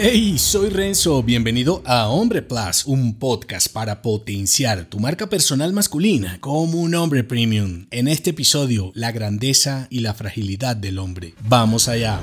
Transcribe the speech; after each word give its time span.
Hey, 0.00 0.38
soy 0.38 0.68
Renzo, 0.68 1.24
bienvenido 1.24 1.82
a 1.84 2.06
Hombre 2.08 2.40
Plus, 2.40 2.84
un 2.86 3.18
podcast 3.18 3.66
para 3.72 4.00
potenciar 4.00 4.84
tu 4.84 5.00
marca 5.00 5.28
personal 5.28 5.72
masculina 5.72 6.38
como 6.38 6.80
un 6.80 6.94
hombre 6.94 7.24
premium. 7.24 7.86
En 7.90 8.06
este 8.06 8.30
episodio, 8.30 8.92
la 8.94 9.10
grandeza 9.10 9.88
y 9.90 9.98
la 9.98 10.14
fragilidad 10.14 10.76
del 10.76 11.00
hombre. 11.00 11.34
Vamos 11.48 11.88
allá. 11.88 12.20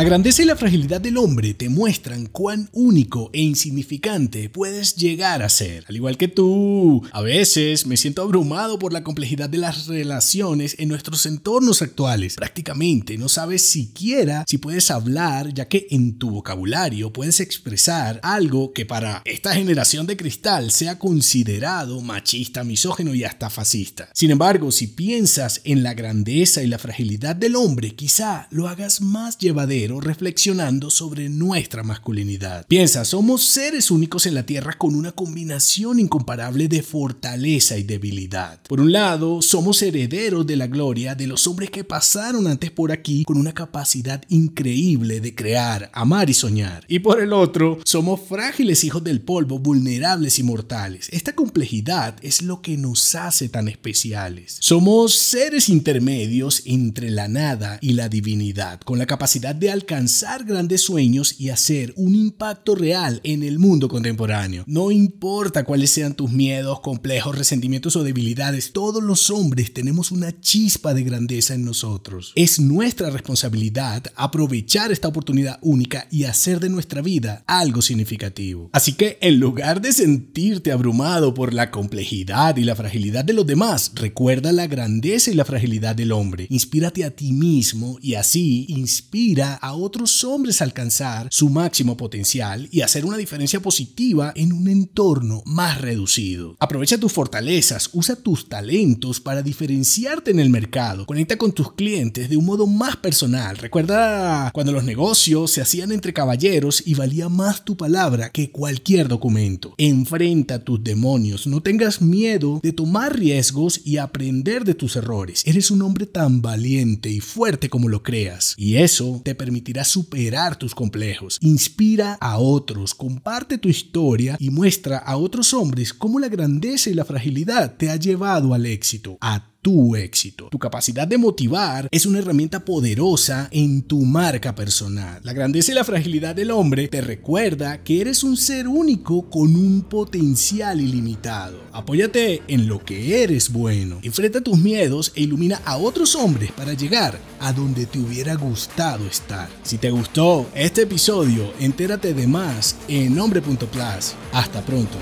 La 0.00 0.06
grandeza 0.06 0.40
y 0.40 0.46
la 0.46 0.56
fragilidad 0.56 0.98
del 0.98 1.18
hombre 1.18 1.52
te 1.52 1.68
muestran 1.68 2.24
cuán 2.24 2.70
único 2.72 3.28
e 3.34 3.42
insignificante 3.42 4.48
puedes 4.48 4.96
llegar 4.96 5.42
a 5.42 5.50
ser. 5.50 5.84
Al 5.88 5.94
igual 5.94 6.16
que 6.16 6.26
tú, 6.26 7.06
a 7.12 7.20
veces 7.20 7.84
me 7.84 7.98
siento 7.98 8.22
abrumado 8.22 8.78
por 8.78 8.94
la 8.94 9.04
complejidad 9.04 9.50
de 9.50 9.58
las 9.58 9.88
relaciones 9.88 10.74
en 10.78 10.88
nuestros 10.88 11.26
entornos 11.26 11.82
actuales. 11.82 12.36
Prácticamente 12.36 13.18
no 13.18 13.28
sabes 13.28 13.60
siquiera 13.60 14.46
si 14.48 14.56
puedes 14.56 14.90
hablar, 14.90 15.52
ya 15.52 15.68
que 15.68 15.86
en 15.90 16.16
tu 16.18 16.30
vocabulario 16.30 17.12
puedes 17.12 17.38
expresar 17.38 18.20
algo 18.22 18.72
que 18.72 18.86
para 18.86 19.20
esta 19.26 19.52
generación 19.52 20.06
de 20.06 20.16
cristal 20.16 20.70
sea 20.70 20.98
considerado 20.98 22.00
machista, 22.00 22.64
misógeno 22.64 23.14
y 23.14 23.24
hasta 23.24 23.50
fascista. 23.50 24.08
Sin 24.14 24.30
embargo, 24.30 24.72
si 24.72 24.86
piensas 24.86 25.60
en 25.64 25.82
la 25.82 25.92
grandeza 25.92 26.62
y 26.62 26.68
la 26.68 26.78
fragilidad 26.78 27.36
del 27.36 27.54
hombre, 27.54 27.94
quizá 27.94 28.48
lo 28.50 28.66
hagas 28.66 29.02
más 29.02 29.36
llevadero 29.36 29.89
reflexionando 29.98 30.90
sobre 30.90 31.28
nuestra 31.28 31.82
masculinidad. 31.82 32.66
Piensa, 32.68 33.04
somos 33.04 33.44
seres 33.44 33.90
únicos 33.90 34.26
en 34.26 34.34
la 34.34 34.44
Tierra 34.44 34.74
con 34.76 34.94
una 34.94 35.12
combinación 35.12 35.98
incomparable 35.98 36.68
de 36.68 36.82
fortaleza 36.82 37.78
y 37.78 37.82
debilidad. 37.82 38.60
Por 38.68 38.80
un 38.80 38.92
lado, 38.92 39.40
somos 39.40 39.80
herederos 39.80 40.46
de 40.46 40.56
la 40.56 40.66
gloria 40.66 41.14
de 41.14 41.26
los 41.26 41.46
hombres 41.46 41.70
que 41.70 41.84
pasaron 41.84 42.46
antes 42.46 42.70
por 42.70 42.92
aquí 42.92 43.24
con 43.24 43.38
una 43.38 43.54
capacidad 43.54 44.22
increíble 44.28 45.20
de 45.20 45.34
crear, 45.34 45.90
amar 45.94 46.28
y 46.28 46.34
soñar. 46.34 46.84
Y 46.88 46.98
por 46.98 47.20
el 47.20 47.32
otro, 47.32 47.78
somos 47.84 48.20
frágiles 48.28 48.84
hijos 48.84 49.02
del 49.02 49.22
polvo, 49.22 49.58
vulnerables 49.58 50.38
y 50.38 50.42
mortales. 50.42 51.08
Esta 51.10 51.34
complejidad 51.34 52.16
es 52.22 52.42
lo 52.42 52.60
que 52.60 52.76
nos 52.76 53.14
hace 53.14 53.48
tan 53.48 53.68
especiales. 53.68 54.58
Somos 54.60 55.14
seres 55.14 55.68
intermedios 55.68 56.62
entre 56.66 57.10
la 57.10 57.28
nada 57.28 57.78
y 57.80 57.92
la 57.92 58.08
divinidad, 58.08 58.80
con 58.80 58.98
la 58.98 59.06
capacidad 59.06 59.54
de 59.54 59.69
alcanzar 59.70 60.44
grandes 60.44 60.82
sueños 60.82 61.36
y 61.38 61.50
hacer 61.50 61.92
un 61.96 62.14
impacto 62.14 62.74
real 62.74 63.20
en 63.24 63.42
el 63.42 63.58
mundo 63.58 63.88
contemporáneo. 63.88 64.64
No 64.66 64.90
importa 64.90 65.64
cuáles 65.64 65.90
sean 65.90 66.14
tus 66.14 66.30
miedos, 66.30 66.80
complejos, 66.80 67.36
resentimientos 67.36 67.96
o 67.96 68.04
debilidades, 68.04 68.72
todos 68.72 69.02
los 69.02 69.30
hombres 69.30 69.72
tenemos 69.72 70.10
una 70.10 70.40
chispa 70.40 70.94
de 70.94 71.04
grandeza 71.04 71.54
en 71.54 71.64
nosotros. 71.64 72.32
Es 72.34 72.60
nuestra 72.60 73.10
responsabilidad 73.10 74.04
aprovechar 74.16 74.92
esta 74.92 75.08
oportunidad 75.08 75.58
única 75.62 76.06
y 76.10 76.24
hacer 76.24 76.60
de 76.60 76.68
nuestra 76.68 77.02
vida 77.02 77.44
algo 77.46 77.82
significativo. 77.82 78.70
Así 78.72 78.92
que 78.92 79.18
en 79.20 79.38
lugar 79.38 79.80
de 79.80 79.92
sentirte 79.92 80.72
abrumado 80.72 81.34
por 81.34 81.54
la 81.54 81.70
complejidad 81.70 82.56
y 82.56 82.64
la 82.64 82.76
fragilidad 82.76 83.24
de 83.24 83.32
los 83.32 83.46
demás, 83.46 83.92
recuerda 83.94 84.52
la 84.52 84.66
grandeza 84.66 85.30
y 85.30 85.34
la 85.34 85.44
fragilidad 85.44 85.94
del 85.94 86.12
hombre. 86.12 86.46
Inspírate 86.50 87.04
a 87.04 87.10
ti 87.10 87.32
mismo 87.32 87.98
y 88.00 88.14
así 88.14 88.66
inspira 88.68 89.54
a 89.60 89.74
otros 89.74 90.24
hombres 90.24 90.60
a 90.60 90.64
alcanzar 90.64 91.28
su 91.30 91.48
máximo 91.48 91.96
potencial 91.96 92.68
y 92.70 92.80
hacer 92.80 93.04
una 93.04 93.16
diferencia 93.16 93.60
positiva 93.60 94.32
en 94.34 94.52
un 94.52 94.68
entorno 94.68 95.42
más 95.46 95.80
reducido. 95.80 96.56
Aprovecha 96.58 96.98
tus 96.98 97.12
fortalezas, 97.12 97.90
usa 97.92 98.16
tus 98.16 98.48
talentos 98.48 99.20
para 99.20 99.42
diferenciarte 99.42 100.30
en 100.30 100.40
el 100.40 100.50
mercado, 100.50 101.06
conecta 101.06 101.36
con 101.36 101.52
tus 101.52 101.72
clientes 101.72 102.28
de 102.28 102.36
un 102.36 102.44
modo 102.44 102.66
más 102.66 102.96
personal. 102.96 103.56
Recuerda 103.56 104.50
cuando 104.52 104.72
los 104.72 104.84
negocios 104.84 105.50
se 105.50 105.60
hacían 105.60 105.92
entre 105.92 106.12
caballeros 106.12 106.82
y 106.86 106.94
valía 106.94 107.28
más 107.28 107.64
tu 107.64 107.76
palabra 107.76 108.30
que 108.30 108.50
cualquier 108.50 109.08
documento. 109.08 109.74
Enfrenta 109.78 110.64
tus 110.64 110.82
demonios, 110.82 111.46
no 111.46 111.62
tengas 111.62 112.00
miedo 112.00 112.60
de 112.62 112.72
tomar 112.72 113.18
riesgos 113.18 113.80
y 113.84 113.98
aprender 113.98 114.64
de 114.64 114.74
tus 114.74 114.96
errores. 114.96 115.42
Eres 115.46 115.70
un 115.70 115.82
hombre 115.82 116.06
tan 116.06 116.42
valiente 116.42 117.10
y 117.10 117.20
fuerte 117.20 117.68
como 117.68 117.88
lo 117.88 118.02
creas 118.02 118.54
y 118.56 118.76
eso 118.76 119.20
te 119.24 119.34
permitirá 119.50 119.82
superar 119.82 120.54
tus 120.54 120.76
complejos. 120.76 121.36
Inspira 121.40 122.16
a 122.20 122.38
otros, 122.38 122.94
comparte 122.94 123.58
tu 123.58 123.68
historia 123.68 124.36
y 124.38 124.50
muestra 124.50 124.98
a 124.98 125.16
otros 125.16 125.52
hombres 125.54 125.92
cómo 125.92 126.20
la 126.20 126.28
grandeza 126.28 126.88
y 126.88 126.94
la 126.94 127.04
fragilidad 127.04 127.74
te 127.76 127.90
ha 127.90 127.96
llevado 127.96 128.54
al 128.54 128.64
éxito, 128.64 129.18
tu 129.62 129.96
éxito. 129.96 130.48
Tu 130.50 130.58
capacidad 130.58 131.06
de 131.06 131.18
motivar 131.18 131.88
es 131.90 132.06
una 132.06 132.18
herramienta 132.18 132.64
poderosa 132.64 133.48
en 133.50 133.82
tu 133.82 134.00
marca 134.02 134.54
personal. 134.54 135.20
La 135.22 135.32
grandeza 135.32 135.72
y 135.72 135.74
la 135.74 135.84
fragilidad 135.84 136.34
del 136.34 136.50
hombre 136.50 136.88
te 136.88 137.00
recuerda 137.00 137.82
que 137.82 138.00
eres 138.00 138.24
un 138.24 138.36
ser 138.36 138.68
único 138.68 139.28
con 139.28 139.54
un 139.56 139.82
potencial 139.82 140.80
ilimitado. 140.80 141.60
Apóyate 141.72 142.42
en 142.48 142.66
lo 142.66 142.84
que 142.84 143.22
eres 143.22 143.52
bueno. 143.52 144.00
Enfrenta 144.02 144.40
tus 144.40 144.58
miedos 144.58 145.12
e 145.14 145.22
ilumina 145.22 145.60
a 145.64 145.76
otros 145.76 146.14
hombres 146.14 146.52
para 146.52 146.74
llegar 146.74 147.18
a 147.40 147.52
donde 147.52 147.86
te 147.86 147.98
hubiera 147.98 148.34
gustado 148.34 149.06
estar. 149.06 149.48
Si 149.62 149.78
te 149.78 149.90
gustó 149.90 150.48
este 150.54 150.82
episodio, 150.82 151.52
entérate 151.60 152.14
de 152.14 152.26
más 152.26 152.76
en 152.88 153.18
hombre.plus. 153.18 154.14
Hasta 154.32 154.64
pronto. 154.64 154.96